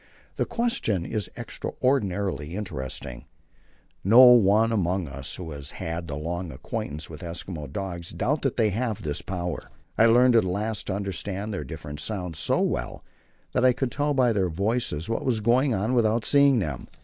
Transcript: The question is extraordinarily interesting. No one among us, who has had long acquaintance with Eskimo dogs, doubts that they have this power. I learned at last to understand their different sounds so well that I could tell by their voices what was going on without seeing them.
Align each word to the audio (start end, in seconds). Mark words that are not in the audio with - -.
The 0.37 0.47
question 0.47 1.05
is 1.05 1.29
extraordinarily 1.37 2.55
interesting. 2.55 3.25
No 4.03 4.23
one 4.31 4.71
among 4.71 5.07
us, 5.07 5.35
who 5.35 5.51
has 5.51 5.73
had 5.77 6.09
long 6.09 6.51
acquaintance 6.51 7.07
with 7.07 7.21
Eskimo 7.21 7.71
dogs, 7.71 8.09
doubts 8.09 8.41
that 8.41 8.57
they 8.57 8.71
have 8.71 9.03
this 9.03 9.21
power. 9.21 9.69
I 9.99 10.07
learned 10.07 10.35
at 10.35 10.43
last 10.43 10.87
to 10.87 10.95
understand 10.95 11.53
their 11.53 11.63
different 11.63 11.99
sounds 11.99 12.39
so 12.39 12.61
well 12.61 13.05
that 13.51 13.63
I 13.63 13.73
could 13.73 13.91
tell 13.91 14.15
by 14.15 14.33
their 14.33 14.49
voices 14.49 15.07
what 15.07 15.23
was 15.23 15.39
going 15.39 15.75
on 15.75 15.93
without 15.93 16.25
seeing 16.25 16.57
them. 16.57 16.87